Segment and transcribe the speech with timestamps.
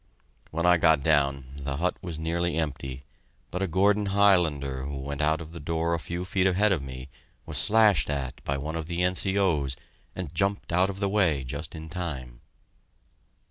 [0.49, 3.03] When I got down, the hut was nearly empty,
[3.51, 6.81] but a Gordon Highlander who went out of the door a few feet ahead of
[6.81, 7.07] me
[7.45, 9.75] was slashed at by one of the N.C.O.'s
[10.15, 12.41] and jumped out of the way just in time.